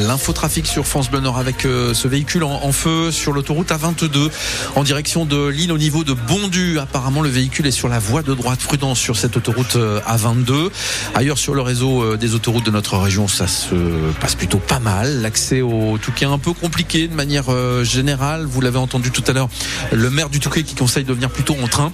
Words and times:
live. 0.00 0.11
L'infotrafic 0.12 0.66
sur 0.66 0.86
France 0.86 1.10
Bleu 1.10 1.20
Nord 1.20 1.38
avec 1.38 1.64
euh, 1.64 1.94
ce 1.94 2.06
véhicule 2.06 2.44
en, 2.44 2.70
feu 2.70 3.10
sur 3.10 3.32
l'autoroute 3.32 3.70
A22 3.70 4.30
en 4.76 4.82
direction 4.82 5.24
de 5.24 5.46
Lille 5.48 5.72
au 5.72 5.78
niveau 5.78 6.04
de 6.04 6.12
Bondu. 6.12 6.78
Apparemment, 6.78 7.22
le 7.22 7.30
véhicule 7.30 7.66
est 7.66 7.70
sur 7.70 7.88
la 7.88 7.98
voie 7.98 8.22
de 8.22 8.34
droite. 8.34 8.58
Prudence 8.58 8.98
sur 8.98 9.16
cette 9.16 9.38
autoroute 9.38 9.76
euh, 9.76 10.00
A22. 10.02 10.68
Ailleurs 11.14 11.38
sur 11.38 11.54
le 11.54 11.62
réseau 11.62 12.02
euh, 12.02 12.18
des 12.18 12.34
autoroutes 12.34 12.66
de 12.66 12.70
notre 12.70 12.98
région, 12.98 13.26
ça 13.26 13.46
se 13.46 13.74
passe 14.20 14.34
plutôt 14.34 14.58
pas 14.58 14.80
mal. 14.80 15.22
L'accès 15.22 15.62
au 15.62 15.96
Touquet 15.96 16.26
un 16.26 16.36
peu 16.36 16.52
compliqué 16.52 17.08
de 17.08 17.14
manière 17.14 17.46
générale. 17.82 18.44
Vous 18.44 18.60
l'avez 18.60 18.76
entendu 18.76 19.12
tout 19.12 19.24
à 19.28 19.32
l'heure, 19.32 19.48
le 19.92 20.10
maire 20.10 20.28
du 20.28 20.40
Touquet 20.40 20.62
qui 20.62 20.74
conseille 20.74 21.04
de 21.04 21.14
venir 21.14 21.30
plutôt 21.30 21.56
en 21.62 21.68
train. 21.68 21.90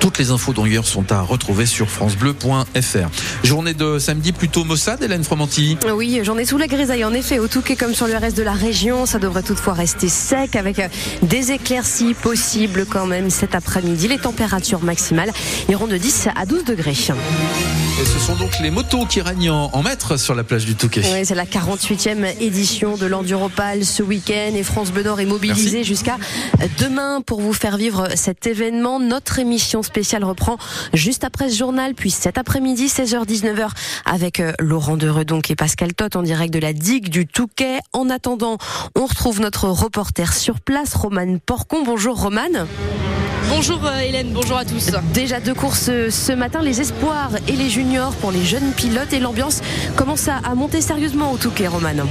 Toutes 0.00 0.18
les 0.18 0.30
infos 0.30 0.52
d'ailleurs 0.52 0.86
sont 0.86 1.10
à 1.10 1.20
retrouver 1.20 1.66
sur 1.66 1.88
francebleu.fr. 1.88 3.44
Journée 3.44 3.74
de 3.74 3.98
samedi 3.98 4.32
plutôt 4.32 4.64
maussade, 4.64 5.02
Hélène 5.02 5.24
Fromanti 5.24 5.78
Oui, 5.94 6.20
journée 6.22 6.44
sous 6.44 6.58
la 6.58 6.66
grisaille 6.66 7.04
en 7.04 7.14
effet, 7.14 7.38
au 7.46 7.48
Touquet 7.48 7.76
comme 7.76 7.94
sur 7.94 8.08
le 8.08 8.16
reste 8.16 8.36
de 8.36 8.42
la 8.42 8.54
région. 8.54 9.06
Ça 9.06 9.20
devrait 9.20 9.44
toutefois 9.44 9.74
rester 9.74 10.08
sec 10.08 10.56
avec 10.56 10.80
euh, 10.80 10.88
des 11.22 11.52
éclaircies 11.52 12.14
possibles 12.14 12.86
quand 12.86 13.06
même 13.06 13.30
cet 13.30 13.54
après-midi. 13.54 14.08
Les 14.08 14.18
températures 14.18 14.82
maximales 14.82 15.30
iront 15.68 15.86
de 15.86 15.96
10 15.96 16.28
à 16.34 16.44
12 16.44 16.64
degrés. 16.64 16.94
Et 17.98 18.04
ce 18.04 18.18
sont 18.18 18.36
donc 18.36 18.58
les 18.60 18.70
motos 18.70 19.06
qui 19.06 19.22
règnent 19.22 19.48
en, 19.48 19.82
maître 19.82 20.18
sur 20.18 20.34
la 20.34 20.44
plage 20.44 20.66
du 20.66 20.74
Touquet. 20.74 21.00
Oui, 21.14 21.24
c'est 21.24 21.34
la 21.34 21.46
48e 21.46 22.42
édition 22.42 22.98
de 22.98 23.06
l'Enduropal 23.06 23.86
ce 23.86 24.02
week-end 24.02 24.52
et 24.54 24.62
France 24.62 24.90
Bleu 24.90 25.02
Nord 25.02 25.18
est 25.20 25.24
mobilisée 25.24 25.82
jusqu'à 25.82 26.18
demain 26.78 27.22
pour 27.22 27.40
vous 27.40 27.54
faire 27.54 27.78
vivre 27.78 28.08
cet 28.14 28.46
événement. 28.46 29.00
Notre 29.00 29.38
émission 29.38 29.82
spéciale 29.82 30.24
reprend 30.24 30.58
juste 30.92 31.24
après 31.24 31.48
ce 31.48 31.56
journal, 31.56 31.94
puis 31.94 32.10
cet 32.10 32.36
après-midi, 32.36 32.88
16h-19h, 32.88 33.70
avec 34.04 34.40
euh, 34.40 34.52
Laurent 34.58 34.98
Deredonc 34.98 35.42
et 35.48 35.56
Pascal 35.56 35.94
Tot 35.94 36.16
en 36.16 36.22
direct 36.22 36.52
de 36.52 36.58
la 36.58 36.74
digue 36.74 37.08
du 37.08 37.26
Touquet. 37.26 37.78
En 37.94 38.10
attendant, 38.10 38.58
on 38.94 39.06
retrouve 39.06 39.40
notre 39.40 39.68
reporter 39.68 40.34
sur 40.34 40.60
place, 40.60 40.94
Romane 40.94 41.40
Porcon. 41.40 41.82
Bonjour 41.82 42.20
Romane. 42.20 42.66
Bonjour 43.48 43.84
euh, 43.86 44.00
Hélène, 44.00 44.32
bonjour 44.32 44.56
à 44.56 44.64
tous. 44.64 44.90
Déjà 45.14 45.40
deux 45.40 45.54
courses 45.54 45.88
euh, 45.88 46.10
ce 46.10 46.32
matin, 46.32 46.62
les 46.62 46.80
espoirs 46.80 47.30
et 47.46 47.52
les 47.52 47.70
juniors 47.70 48.12
pour 48.16 48.32
les 48.32 48.44
jeunes 48.44 48.72
pilotes 48.72 49.12
et 49.12 49.20
l'ambiance 49.20 49.60
commence 49.96 50.28
à 50.28 50.54
monter 50.54 50.80
sérieusement 50.80 51.32
au 51.32 51.36
Touquet, 51.36 51.68
Romane. 51.68 52.04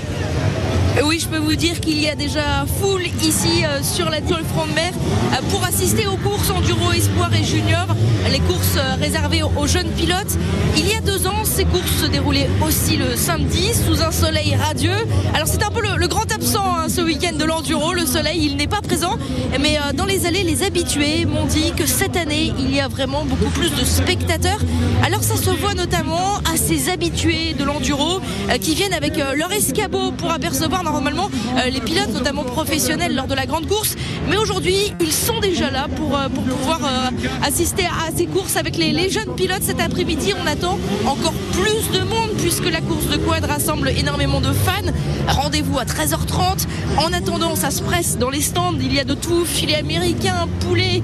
Oui, 1.04 1.20
je 1.20 1.28
peux 1.28 1.38
vous 1.38 1.56
dire 1.56 1.82
qu'il 1.82 2.00
y 2.00 2.08
a 2.08 2.16
déjà 2.16 2.66
foule 2.80 3.04
ici 3.22 3.66
euh, 3.66 3.84
sur 3.84 4.10
la 4.10 4.22
de 4.22 4.28
mer 4.28 4.94
euh, 5.34 5.42
pour 5.52 5.64
assister 5.66 6.08
aux 6.08 6.16
courses 6.16 6.50
enduro, 6.50 6.94
espoir 6.94 7.34
et 7.34 7.44
junior, 7.44 7.86
les 8.32 8.40
courses 8.40 8.78
euh, 8.78 8.96
réservées 9.00 9.44
aux 9.44 9.68
jeunes 9.68 9.90
pilotes. 9.90 10.38
Il 10.78 10.88
y 10.88 10.94
a 10.94 11.02
deux 11.02 11.28
ans, 11.28 11.44
ces 11.44 11.66
courses 11.66 12.02
se 12.02 12.06
déroulaient 12.06 12.50
aussi 12.66 12.96
le 12.96 13.16
samedi 13.18 13.74
sous 13.74 14.02
un 14.02 14.12
soleil 14.12 14.56
radieux. 14.56 15.06
Alors 15.34 15.48
c'est 15.48 15.64
un 15.64 15.70
peu 15.70 15.82
le, 15.82 16.08
grand 16.08 16.32
absent 16.32 16.64
hein, 16.66 16.88
ce 16.88 17.02
week-end 17.02 17.36
de 17.36 17.44
l'enduro. 17.44 17.94
Le 17.94 18.06
soleil, 18.06 18.46
il 18.46 18.56
n'est 18.56 18.68
pas 18.68 18.82
présent, 18.82 19.18
mais 19.60 19.78
dans 19.96 20.06
les 20.06 20.26
allées, 20.26 20.44
les 20.44 20.64
habitués 20.64 21.26
m'ont 21.26 21.46
dit 21.46 21.74
que 21.76 21.86
cette 21.86 22.16
année, 22.16 22.54
il 22.58 22.74
y 22.74 22.80
a 22.80 22.88
vraiment 22.88 23.26
beaucoup 23.26 23.50
plus 23.52 23.72
de 23.72 23.84
spectateurs. 23.84 24.60
Alors 25.04 25.24
ça 25.24 25.36
se 25.36 25.50
voit 25.50 25.74
notamment 25.74 26.38
à 26.54 26.58
ces 26.58 26.90
habitués 26.90 27.54
de 27.54 27.64
l'enduro 27.64 28.22
qui 28.62 28.76
viennent 28.76 28.94
avec 28.94 29.18
leur 29.18 29.52
escabeau 29.52 30.12
pour 30.12 30.32
apercevoir 30.32 30.85
normalement 30.92 31.30
euh, 31.58 31.70
les 31.70 31.82
pilotes, 31.82 32.14
notamment 32.14 32.44
professionnels, 32.44 33.16
lors 33.16 33.28
de 33.28 33.36
la 33.36 33.46
grande 33.46 33.68
course. 33.68 33.96
Mais 34.30 34.38
aujourd'hui, 34.38 34.94
ils 35.02 35.12
sont 35.12 35.40
déjà 35.40 35.72
là 35.72 35.88
pour, 35.96 36.18
euh, 36.18 36.30
pour 36.30 36.44
pouvoir 36.44 36.80
euh, 36.84 37.10
assister 37.46 37.86
à 37.86 38.16
ces 38.16 38.28
courses 38.28 38.56
avec 38.56 38.78
les, 38.78 39.10
jeunes 39.10 39.36
pilotes 39.36 39.64
cet 39.64 39.82
après-midi. 39.82 40.34
On 40.42 40.48
attend 40.48 40.78
encore 41.06 41.34
plus 41.52 42.00
de 42.00 42.04
monde 42.06 42.30
puisque 42.40 42.70
la 42.70 42.82
course 42.82 43.08
de 43.08 43.18
quad 43.18 43.44
rassemble 43.46 43.90
énormément 43.90 44.42
de 44.42 44.54
fans. 44.54 44.92
Rendez-vous 45.28 45.80
à 45.80 45.84
13h30. 45.86 46.68
En 46.98 47.12
attendant, 47.14 47.56
ça 47.56 47.72
se 47.72 47.82
presse 47.82 48.18
dans 48.18 48.30
les 48.30 48.42
stands. 48.42 48.76
Il 48.80 48.94
y 48.94 49.00
a 49.00 49.04
de 49.04 49.16
tout, 49.16 49.44
filet 49.46 49.76
américain, 49.76 50.48
poulet, 50.62 51.02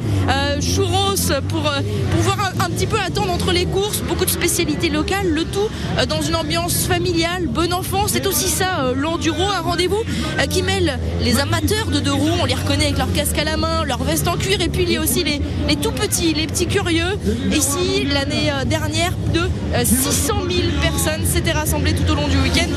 churros 0.61 1.15
pour 1.49 1.69
pouvoir 2.15 2.53
un, 2.59 2.69
petit 2.69 2.87
peu 2.87 2.97
attendre 2.99 3.31
entre 3.31 3.51
les 3.51 3.65
courses. 3.65 4.01
Beaucoup 4.01 4.25
de 4.25 4.29
spécialités 4.29 4.89
locales, 4.89 5.29
le 5.29 5.43
tout 5.45 5.69
dans 6.07 6.21
une 6.21 6.35
ambiance 6.35 6.85
familiale, 6.85 7.47
bon 7.47 7.73
enfant. 7.73 8.05
C'est 8.07 8.25
aussi 8.27 8.47
ça, 8.47 8.91
l'enduro, 8.95 9.49
euh, 9.79 10.45
qui 10.49 10.63
mêle 10.63 10.99
les 11.21 11.39
amateurs 11.39 11.87
de 11.87 11.99
deux 11.99 12.11
roues, 12.11 12.29
on 12.41 12.45
les 12.45 12.55
reconnaît 12.55 12.85
avec 12.85 12.97
leur 12.97 13.11
casque 13.13 13.37
à 13.37 13.43
la 13.43 13.57
main, 13.57 13.85
leur 13.85 14.03
veste 14.03 14.27
en 14.27 14.35
cuir, 14.35 14.59
et 14.61 14.67
puis 14.67 14.83
il 14.83 14.91
y 14.91 14.97
a 14.97 15.01
aussi 15.01 15.23
les, 15.23 15.75
tout 15.77 15.91
petits, 15.91 16.33
les 16.33 16.47
petits 16.47 16.67
curieux. 16.67 17.17
Ici, 17.51 18.05
l'année 18.11 18.51
euh, 18.51 18.65
dernière, 18.65 19.13
de 19.33 19.49
600 19.83 20.33
euh, 20.43 20.49
000 20.49 20.61
personnes 20.81 21.25
s'étaient 21.25 21.51
rassemblées 21.51 21.93
tout 21.93 22.11
au 22.11 22.15
long 22.15 22.27
du 22.27 22.37
week-end. 22.37 22.69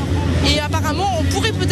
Et 0.47 0.61
apparemment, 0.61 1.09
on 1.19 1.25
pourrait 1.25 1.53
battre 1.53 1.64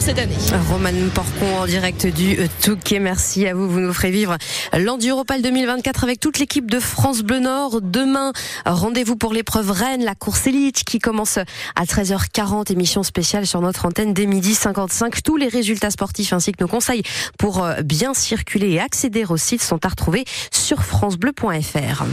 cette 0.00 0.18
année. 0.18 0.36
Roman 0.70 0.90
Porcon 1.14 1.60
en 1.60 1.66
direct 1.66 2.06
du 2.06 2.38
Touquet. 2.62 2.98
Merci 2.98 3.46
à 3.46 3.54
vous. 3.54 3.68
Vous 3.68 3.80
nous 3.80 3.92
ferez 3.92 4.10
vivre 4.10 4.36
l'Enduropal 4.76 5.42
2024 5.42 6.04
avec 6.04 6.20
toute 6.20 6.38
l'équipe 6.38 6.70
de 6.70 6.80
France 6.80 7.20
Bleu 7.20 7.38
Nord. 7.38 7.80
Demain, 7.82 8.32
rendez-vous 8.64 9.16
pour 9.16 9.32
l'épreuve 9.32 9.70
Rennes, 9.70 10.04
la 10.04 10.14
course 10.14 10.46
élite 10.46 10.84
qui 10.84 10.98
commence 10.98 11.38
à 11.38 11.84
13h40. 11.84 12.72
Émission 12.72 13.02
spéciale 13.02 13.46
sur 13.46 13.60
notre 13.60 13.86
antenne 13.86 14.14
dès 14.14 14.26
midi 14.26 14.54
55. 14.54 15.22
Tous 15.22 15.36
les 15.36 15.48
résultats 15.48 15.90
sportifs 15.90 16.32
ainsi 16.32 16.52
que 16.52 16.62
nos 16.62 16.68
conseils 16.68 17.02
pour 17.38 17.62
euh, 17.62 17.82
bien 17.82 18.14
circuler 18.14 18.70
et 18.70 18.80
accéder 18.80 19.24
au 19.28 19.36
site 19.36 19.62
sont 19.62 19.84
à 19.84 19.88
retrouver 19.88 20.24
sur 20.50 20.82
francebleu.fr. 20.82 22.04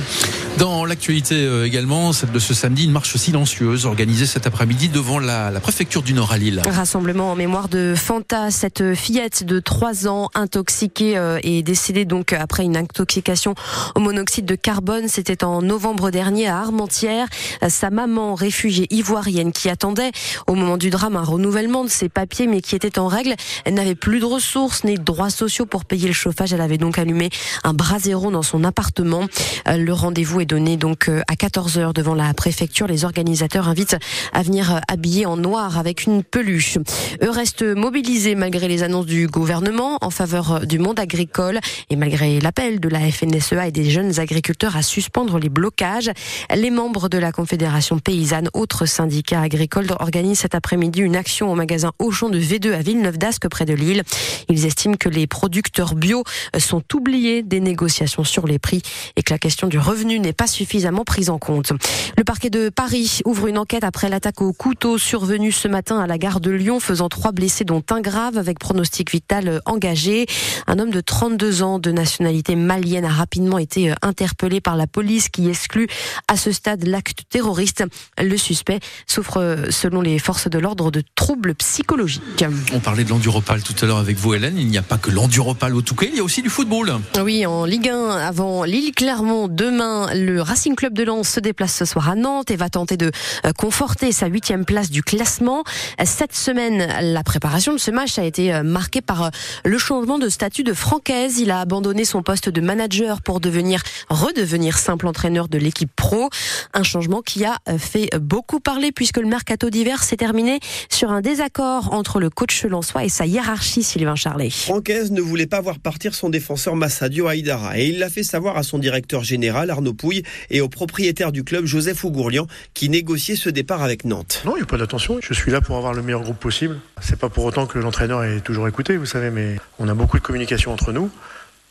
Dans 0.57 0.85
l'actualité 0.85 1.35
euh, 1.35 1.65
également, 1.65 2.11
celle 2.13 2.31
de 2.31 2.39
ce 2.39 2.53
samedi, 2.53 2.85
une 2.85 2.91
marche 2.91 3.15
silencieuse 3.15 3.85
organisée 3.85 4.25
cet 4.25 4.47
après-midi 4.47 4.89
devant 4.89 5.19
la, 5.19 5.51
préfecture 5.61 6.01
du 6.01 6.13
Nord 6.13 6.31
à 6.31 6.37
Lille. 6.37 6.61
Rassemblement 6.67 7.31
en 7.31 7.35
mémoire 7.35 7.69
de 7.69 7.76
Fanta, 7.95 8.51
cette 8.51 8.93
fillette 8.93 9.43
de 9.43 9.59
3 9.59 10.07
ans 10.07 10.29
intoxiquée 10.35 11.17
euh, 11.17 11.39
et 11.43 11.63
décédée 11.63 12.05
donc 12.05 12.33
après 12.33 12.63
une 12.63 12.77
intoxication 12.77 13.55
au 13.95 13.99
monoxyde 13.99 14.45
de 14.45 14.55
carbone. 14.55 15.07
C'était 15.07 15.43
en 15.43 15.61
novembre 15.61 16.11
dernier 16.11 16.47
à 16.47 16.57
Armentières. 16.57 17.27
Sa 17.67 17.89
maman, 17.89 18.35
réfugiée 18.35 18.87
ivoirienne 18.89 19.51
qui 19.51 19.69
attendait 19.69 20.11
au 20.47 20.55
moment 20.55 20.77
du 20.77 20.89
drame 20.89 21.15
un 21.15 21.23
renouvellement 21.23 21.83
de 21.83 21.89
ses 21.89 22.09
papiers 22.09 22.47
mais 22.47 22.61
qui 22.61 22.75
était 22.75 22.99
en 22.99 23.07
règle, 23.07 23.35
elle 23.65 23.73
n'avait 23.73 23.95
plus 23.95 24.19
de 24.19 24.25
ressources 24.25 24.83
ni 24.83 24.95
de 24.95 25.03
droits 25.03 25.29
sociaux 25.29 25.65
pour 25.65 25.85
payer 25.85 26.07
le 26.07 26.13
chauffage. 26.13 26.53
Elle 26.53 26.61
avait 26.61 26.77
donc 26.77 26.97
allumé 26.97 27.29
un 27.63 27.73
brasero 27.73 28.31
dans 28.31 28.43
son 28.43 28.63
appartement. 28.63 29.25
Euh, 29.67 29.77
le 29.77 29.93
rendez-vous 29.93 30.41
est 30.41 30.45
donné 30.45 30.77
donc 30.77 31.09
euh, 31.09 31.21
à 31.27 31.35
14h 31.35 31.93
devant 31.93 32.15
la 32.15 32.33
préfecture. 32.33 32.87
Les 32.87 33.05
organisateurs 33.05 33.67
invitent 33.67 33.97
à 34.33 34.41
venir 34.41 34.81
habiller 34.87 35.25
en 35.25 35.37
noir 35.37 35.77
avec 35.77 36.05
une 36.05 36.23
peluche. 36.23 36.77
Eux 37.23 37.29
restent 37.29 37.66
mobilisés 37.75 38.35
malgré 38.35 38.67
les 38.67 38.83
annonces 38.83 39.05
du 39.05 39.27
gouvernement 39.27 39.97
en 40.01 40.09
faveur 40.09 40.65
du 40.65 40.79
monde 40.79 40.99
agricole 40.99 41.59
et 41.89 41.95
malgré 41.95 42.39
l'appel 42.39 42.79
de 42.79 42.89
la 42.89 42.99
FNSEA 43.11 43.67
et 43.67 43.71
des 43.71 43.89
jeunes 43.89 44.19
agriculteurs 44.19 44.75
à 44.75 44.81
suspendre 44.81 45.39
les 45.39 45.49
blocages. 45.49 46.11
Les 46.55 46.69
membres 46.69 47.09
de 47.09 47.17
la 47.17 47.31
Confédération 47.31 47.99
paysanne, 47.99 48.49
autres 48.53 48.85
syndicats 48.85 49.41
agricoles, 49.41 49.87
organisent 49.99 50.39
cet 50.39 50.55
après-midi 50.55 51.01
une 51.01 51.15
action 51.15 51.51
au 51.51 51.55
magasin 51.55 51.91
Auchan 51.99 52.29
de 52.29 52.39
V2 52.39 52.73
à 52.73 52.79
Villeneuve 52.79 53.17
d'Ascq 53.17 53.47
près 53.49 53.65
de 53.65 53.73
Lille. 53.73 54.03
Ils 54.49 54.65
estiment 54.65 54.95
que 54.95 55.09
les 55.09 55.27
producteurs 55.27 55.95
bio 55.95 56.23
sont 56.57 56.83
oubliés 56.93 57.43
des 57.43 57.59
négociations 57.59 58.23
sur 58.23 58.47
les 58.47 58.59
prix 58.59 58.81
et 59.15 59.23
que 59.23 59.33
la 59.33 59.39
question 59.39 59.67
du 59.67 59.79
revenu 59.79 60.19
n'est 60.19 60.33
pas 60.33 60.47
suffisamment 60.47 61.03
prise 61.03 61.29
en 61.29 61.37
compte. 61.37 61.71
Le 62.17 62.23
parquet 62.23 62.49
de 62.49 62.69
Paris 62.69 63.21
ouvre 63.25 63.47
une 63.47 63.57
enquête 63.57 63.83
après 63.83 64.09
l'attaque 64.09 64.41
au 64.41 64.53
couteau 64.53 64.97
survenue 64.97 65.51
ce 65.51 65.67
matin 65.67 65.99
à 65.99 66.07
la 66.07 66.17
gare 66.17 66.39
de 66.39 66.51
Lyon, 66.51 66.79
faisant 66.79 67.09
trois 67.09 67.31
blessés 67.31 67.56
dont 67.63 67.83
un 67.89 68.01
grave 68.01 68.37
avec 68.37 68.59
pronostic 68.59 69.11
vital 69.11 69.61
engagé. 69.65 70.25
Un 70.67 70.79
homme 70.79 70.91
de 70.91 71.01
32 71.01 71.63
ans 71.63 71.79
de 71.79 71.91
nationalité 71.91 72.55
malienne 72.55 73.05
a 73.05 73.09
rapidement 73.09 73.57
été 73.57 73.93
interpellé 74.01 74.61
par 74.61 74.75
la 74.75 74.87
police 74.87 75.29
qui 75.29 75.49
exclut 75.49 75.87
à 76.27 76.37
ce 76.37 76.51
stade 76.51 76.85
l'acte 76.85 77.23
terroriste. 77.29 77.83
Le 78.17 78.37
suspect 78.37 78.79
souffre, 79.07 79.65
selon 79.69 80.01
les 80.01 80.19
forces 80.19 80.49
de 80.49 80.59
l'ordre, 80.59 80.91
de 80.91 81.03
troubles 81.15 81.55
psychologiques. 81.55 82.45
On 82.73 82.79
parlait 82.79 83.03
de 83.03 83.09
l'enduropal 83.09 83.63
tout 83.63 83.75
à 83.81 83.85
l'heure 83.85 83.97
avec 83.97 84.17
vous, 84.17 84.33
Hélène. 84.33 84.57
Il 84.57 84.67
n'y 84.67 84.77
a 84.77 84.81
pas 84.81 84.97
que 84.97 85.11
l'enduropal 85.11 85.75
au 85.75 85.81
Touquet, 85.81 86.09
il 86.11 86.17
y 86.17 86.19
a 86.19 86.23
aussi 86.23 86.41
du 86.41 86.49
football. 86.49 86.93
Oui, 87.21 87.45
en 87.45 87.65
Ligue 87.65 87.89
1, 87.89 88.09
avant 88.17 88.63
Lille-Clermont, 88.63 89.47
demain, 89.47 90.13
le 90.13 90.41
Racing 90.41 90.75
Club 90.75 90.93
de 90.93 91.03
Lens 91.03 91.29
se 91.29 91.39
déplace 91.39 91.73
ce 91.73 91.85
soir 91.85 92.09
à 92.09 92.15
Nantes 92.15 92.51
et 92.51 92.55
va 92.55 92.69
tenter 92.69 92.97
de 92.97 93.11
euh, 93.45 93.51
conforter 93.57 94.11
sa 94.11 94.27
huitième 94.27 94.65
place 94.65 94.89
du 94.89 95.03
classement. 95.03 95.63
Cette 96.03 96.35
semaine, 96.35 96.87
la 97.01 97.23
préparation 97.23 97.46
de 97.73 97.77
ce 97.77 97.91
match 97.91 98.17
a 98.17 98.23
été 98.23 98.53
euh, 98.53 98.63
marquée 98.63 99.01
par 99.01 99.25
euh, 99.25 99.29
le 99.65 99.77
changement 99.77 100.17
de 100.17 100.29
statut 100.29 100.63
de 100.63 100.73
Francaise. 100.73 101.39
Il 101.39 101.51
a 101.51 101.59
abandonné 101.59 102.05
son 102.05 102.23
poste 102.23 102.49
de 102.49 102.61
manager 102.61 103.21
pour 103.21 103.41
devenir, 103.41 103.81
redevenir 104.09 104.77
simple 104.77 105.07
entraîneur 105.07 105.49
de 105.49 105.57
l'équipe 105.57 105.91
pro. 105.95 106.29
Un 106.73 106.83
changement 106.83 107.21
qui 107.21 107.43
a 107.45 107.57
fait 107.77 108.09
beaucoup 108.19 108.59
parler 108.59 108.91
puisque 108.91 109.17
le 109.17 109.27
mercato 109.27 109.69
d'hiver 109.69 110.03
s'est 110.03 110.15
terminé 110.15 110.59
sur 110.89 111.11
un 111.11 111.21
désaccord 111.21 111.93
entre 111.93 112.19
le 112.19 112.29
coach 112.29 112.63
lensois 112.63 113.03
et 113.03 113.09
sa 113.09 113.25
hiérarchie, 113.25 113.83
Sylvain 113.83 114.15
Charlet. 114.15 114.49
Francaise 114.49 115.11
ne 115.11 115.21
voulait 115.21 115.47
pas 115.47 115.61
voir 115.61 115.79
partir 115.79 116.15
son 116.15 116.29
défenseur 116.29 116.75
Massadio 116.75 117.27
Haïdara 117.27 117.77
et 117.77 117.87
il 117.87 117.99
l'a 117.99 118.09
fait 118.09 118.23
savoir 118.23 118.57
à 118.57 118.63
son 118.63 118.77
directeur 118.77 119.23
général 119.23 119.69
Arnaud 119.69 119.93
Pouille 119.93 120.23
et 120.49 120.61
au 120.61 120.69
propriétaire 120.69 121.31
du 121.31 121.43
club 121.43 121.65
Joseph 121.65 122.03
Ougourlian 122.03 122.47
qui 122.73 122.89
négociait 122.89 123.35
ce 123.35 123.49
départ 123.49 123.83
avec 123.83 124.05
Nantes. 124.05 124.41
Non, 124.45 124.53
il 124.55 124.59
n'y 124.59 124.63
a 124.63 124.65
pas 124.65 124.77
pas 124.77 124.83
d'attention. 124.83 125.19
Je 125.21 125.33
suis 125.33 125.51
là 125.51 125.61
pour 125.61 125.77
avoir 125.77 125.93
le 125.93 126.01
meilleur 126.01 126.21
groupe 126.21 126.37
possible. 126.37 126.79
C'est 127.01 127.17
pas 127.17 127.29
pour 127.37 127.45
autant 127.45 127.67
que 127.67 127.77
l'entraîneur 127.77 128.23
est 128.23 128.41
toujours 128.41 128.67
écouté, 128.67 128.97
vous 128.97 129.05
savez, 129.05 129.29
mais 129.29 129.57
on 129.77 129.87
a 129.87 129.93
beaucoup 129.93 130.17
de 130.17 130.23
communication 130.23 130.73
entre 130.73 130.91
nous. 130.91 131.11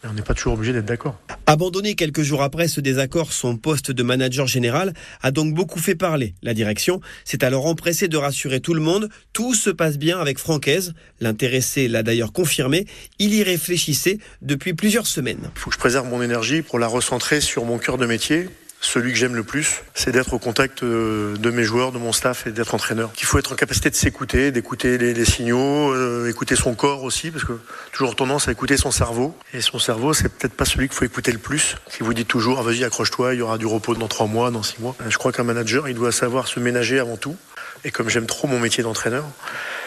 Mais 0.00 0.08
on 0.08 0.12
n'est 0.12 0.22
pas 0.22 0.32
toujours 0.32 0.52
obligé 0.52 0.72
d'être 0.72 0.84
d'accord. 0.84 1.18
Abandonné 1.46 1.96
quelques 1.96 2.22
jours 2.22 2.44
après 2.44 2.68
ce 2.68 2.80
désaccord, 2.80 3.32
son 3.32 3.56
poste 3.56 3.90
de 3.90 4.02
manager 4.04 4.46
général 4.46 4.94
a 5.22 5.32
donc 5.32 5.54
beaucoup 5.54 5.80
fait 5.80 5.96
parler. 5.96 6.34
La 6.40 6.54
direction 6.54 7.00
s'est 7.24 7.42
alors 7.42 7.66
empressée 7.66 8.06
de 8.06 8.16
rassurer 8.16 8.60
tout 8.60 8.74
le 8.74 8.80
monde. 8.80 9.08
Tout 9.32 9.54
se 9.54 9.70
passe 9.70 9.98
bien 9.98 10.20
avec 10.20 10.38
Francaise. 10.38 10.94
L'intéressé 11.20 11.88
l'a 11.88 12.04
d'ailleurs 12.04 12.32
confirmé. 12.32 12.86
Il 13.18 13.34
y 13.34 13.42
réfléchissait 13.42 14.18
depuis 14.42 14.72
plusieurs 14.72 15.08
semaines. 15.08 15.50
Il 15.56 15.58
faut 15.58 15.70
que 15.70 15.74
je 15.74 15.80
préserve 15.80 16.06
mon 16.06 16.22
énergie 16.22 16.62
pour 16.62 16.78
la 16.78 16.86
recentrer 16.86 17.40
sur 17.40 17.64
mon 17.64 17.78
cœur 17.78 17.98
de 17.98 18.06
métier, 18.06 18.48
celui 18.86 19.12
que 19.12 19.18
j'aime 19.18 19.34
le 19.34 19.42
plus, 19.42 19.82
c'est 19.94 20.12
d'être 20.12 20.32
au 20.32 20.38
contact 20.38 20.82
euh, 20.82 21.36
de 21.36 21.50
mes 21.50 21.64
joueurs, 21.64 21.92
de 21.92 21.98
mon 21.98 22.12
staff 22.12 22.46
et 22.46 22.52
d'être 22.52 22.74
entraîneur. 22.74 23.12
Qu'il 23.12 23.26
faut 23.26 23.38
être 23.38 23.52
en 23.52 23.56
capacité 23.56 23.90
de 23.90 23.94
s'écouter, 23.94 24.50
d'écouter 24.52 24.96
les, 24.96 25.24
signaux, 25.24 25.92
euh, 25.92 26.30
écouter 26.30 26.56
son 26.56 26.74
corps 26.74 27.02
aussi, 27.02 27.30
parce 27.30 27.44
que 27.44 27.52
toujours 27.92 28.16
tendance 28.16 28.48
à 28.48 28.52
écouter 28.52 28.76
son 28.76 28.90
cerveau. 28.90 29.36
Et 29.52 29.60
son 29.60 29.78
cerveau, 29.78 30.14
c'est 30.14 30.28
peut-être 30.28 30.54
pas 30.54 30.64
celui 30.64 30.88
qu'il 30.88 30.96
faut 30.96 31.04
écouter 31.04 31.32
le 31.32 31.38
plus. 31.38 31.76
Qui 31.90 32.02
vous 32.02 32.14
dit 32.14 32.24
toujours, 32.24 32.58
ah, 32.58 32.62
vas-y, 32.62 32.84
accroche-toi, 32.84 33.34
il 33.34 33.38
y 33.38 33.42
aura 33.42 33.58
du 33.58 33.66
repos 33.66 33.94
dans 33.94 34.08
trois 34.08 34.26
mois, 34.26 34.50
dans 34.50 34.62
six 34.62 34.80
mois. 34.80 34.94
Je 35.08 35.18
crois 35.18 35.32
qu'un 35.32 35.44
manager, 35.44 35.88
il 35.88 35.94
doit 35.94 36.12
savoir 36.12 36.46
se 36.46 36.60
ménager 36.60 36.98
avant 36.98 37.16
tout. 37.16 37.36
Et 37.84 37.90
comme 37.90 38.08
j'aime 38.08 38.26
trop 38.26 38.48
mon 38.48 38.58
métier 38.58 38.82
d'entraîneur, 38.82 39.24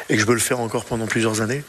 et 0.10 0.16
que 0.16 0.22
je 0.22 0.26
veux 0.26 0.34
le 0.34 0.40
faire 0.40 0.60
encore 0.60 0.86
pendant 0.86 1.06
plusieurs 1.06 1.42
années, 1.42 1.64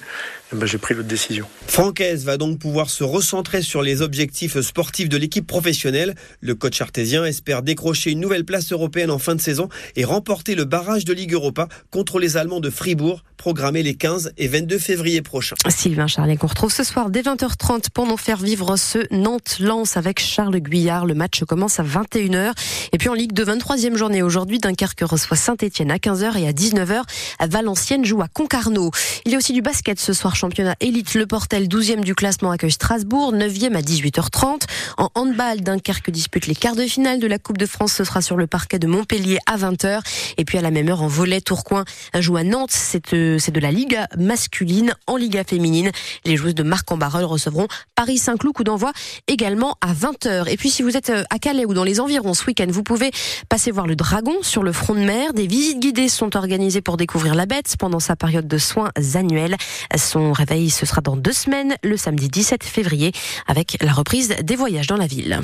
ben, 0.52 0.66
j'ai 0.66 0.78
pris 0.78 0.94
l'autre 0.94 1.08
décision. 1.08 1.46
Francaise 1.66 2.24
va 2.24 2.36
donc 2.36 2.58
pouvoir 2.58 2.90
se 2.90 3.04
recentrer 3.04 3.62
sur 3.62 3.82
les 3.82 4.02
objectifs 4.02 4.60
sportifs 4.60 5.08
de 5.08 5.16
l'équipe 5.16 5.46
professionnelle. 5.46 6.14
Le 6.40 6.54
coach 6.54 6.80
artésien 6.80 7.24
espère 7.24 7.62
décrocher 7.62 8.10
une 8.10 8.20
nouvelle 8.20 8.44
place 8.44 8.72
européenne 8.72 9.10
en 9.10 9.18
fin 9.18 9.34
de 9.34 9.40
saison 9.40 9.68
et 9.96 10.04
remporter 10.04 10.54
le 10.54 10.64
barrage 10.64 11.04
de 11.04 11.12
Ligue 11.12 11.34
Europa 11.34 11.68
contre 11.90 12.18
les 12.18 12.36
Allemands 12.36 12.60
de 12.60 12.70
Fribourg, 12.70 13.22
programmé 13.36 13.82
les 13.82 13.94
15 13.94 14.32
et 14.36 14.48
22 14.48 14.78
février 14.78 15.22
prochains. 15.22 15.56
Sylvain 15.68 16.06
Charlet 16.06 16.36
qu'on 16.36 16.48
retrouve 16.48 16.72
ce 16.72 16.84
soir 16.84 17.10
dès 17.10 17.22
20h30 17.22 17.90
pour 17.94 18.06
nous 18.06 18.16
faire 18.16 18.36
vivre 18.36 18.76
ce 18.76 18.98
Nantes-Lens 19.14 19.96
avec 19.96 20.20
Charles 20.20 20.58
Guyard. 20.60 21.06
Le 21.06 21.14
match 21.14 21.44
commence 21.44 21.80
à 21.80 21.84
21h. 21.84 22.52
Et 22.92 22.98
puis 22.98 23.08
en 23.08 23.14
Ligue 23.14 23.32
de 23.32 23.44
23e 23.44 23.96
journée 23.96 24.22
aujourd'hui, 24.22 24.58
Dunkerque 24.58 25.02
reçoit 25.02 25.36
Saint-Etienne 25.36 25.90
à 25.90 25.96
15h 25.96 26.38
et 26.38 26.48
à 26.48 26.52
19h, 26.52 27.02
Valenciennes 27.48 28.04
joue 28.04 28.20
à 28.20 28.28
Concarneau. 28.28 28.90
Il 29.24 29.32
y 29.32 29.34
a 29.34 29.38
aussi 29.38 29.52
du 29.52 29.62
basket 29.62 29.98
ce 29.98 30.12
soir 30.12 30.36
championnat 30.40 30.74
élite. 30.80 31.12
Le 31.14 31.26
Portel, 31.26 31.68
12e 31.68 32.00
du 32.00 32.14
classement, 32.14 32.50
accueille 32.50 32.70
Strasbourg, 32.70 33.34
9e 33.34 33.74
à 33.74 33.82
18h30. 33.82 34.62
En 34.96 35.10
handball, 35.14 35.60
Dunkerque 35.60 36.10
dispute 36.10 36.46
les 36.46 36.54
quarts 36.54 36.76
de 36.76 36.84
finale 36.84 37.20
de 37.20 37.26
la 37.26 37.38
Coupe 37.38 37.58
de 37.58 37.66
France. 37.66 37.92
Ce 37.92 38.04
sera 38.04 38.22
sur 38.22 38.38
le 38.38 38.46
parquet 38.46 38.78
de 38.78 38.86
Montpellier 38.86 39.38
à 39.44 39.58
20h. 39.58 40.00
Et 40.38 40.46
puis 40.46 40.56
à 40.56 40.62
la 40.62 40.70
même 40.70 40.88
heure, 40.88 41.02
en 41.02 41.08
volet, 41.08 41.42
Tourcoing 41.42 41.84
joue 42.18 42.38
à 42.38 42.42
Nantes. 42.42 42.70
C'est 42.72 43.12
de, 43.12 43.60
la 43.60 43.70
Liga 43.70 44.06
masculine. 44.16 44.94
En 45.06 45.16
Liga 45.16 45.44
féminine, 45.44 45.90
les 46.24 46.38
joueuses 46.38 46.54
de 46.54 46.62
Marc 46.62 46.90
en 46.90 46.96
recevront 46.96 47.66
Paris 47.94 48.16
Saint-Cloud, 48.16 48.54
coup 48.54 48.64
d'envoi 48.64 48.92
également 49.26 49.76
à 49.82 49.92
20h. 49.92 50.48
Et 50.48 50.56
puis 50.56 50.70
si 50.70 50.82
vous 50.82 50.96
êtes 50.96 51.10
euh, 51.10 51.22
à 51.28 51.38
Calais 51.38 51.66
ou 51.66 51.74
dans 51.74 51.84
les 51.84 52.00
environs 52.00 52.32
ce 52.32 52.46
week-end, 52.46 52.66
vous 52.70 52.82
pouvez 52.82 53.10
passer 53.50 53.70
voir 53.70 53.86
le 53.86 53.94
dragon 53.94 54.32
sur 54.40 54.62
le 54.62 54.72
front 54.72 54.94
de 54.94 55.00
mer. 55.00 55.34
Des 55.34 55.46
visites 55.46 55.80
guidées 55.80 56.08
sont 56.08 56.34
organisées 56.34 56.80
pour 56.80 56.96
découvrir 56.96 57.34
la 57.34 57.44
bête 57.44 57.74
pendant 57.78 58.00
sa 58.00 58.16
période 58.16 58.48
de 58.48 58.58
soins 58.58 58.90
annuels. 59.14 59.56
Son 59.96 60.29
réveil, 60.32 60.70
ce 60.70 60.86
sera 60.86 61.00
dans 61.00 61.16
deux 61.16 61.32
semaines, 61.32 61.76
le 61.82 61.96
samedi 61.96 62.28
17 62.28 62.64
février, 62.64 63.12
avec 63.46 63.78
la 63.80 63.92
reprise 63.92 64.34
des 64.42 64.56
voyages 64.56 64.86
dans 64.86 64.96
la 64.96 65.06
ville. 65.06 65.38